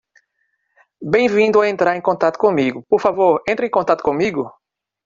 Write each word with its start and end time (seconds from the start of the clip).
Bem-vindo 0.99 1.61
a 1.61 1.69
entrar 1.69 1.95
em 1.95 2.01
contato 2.01 2.39
comigo, 2.39 2.83
por 2.89 2.99
favor 2.99 3.39
entre 3.47 3.67
em 3.67 3.69
contato 3.69 4.01
comigo. 4.01 4.49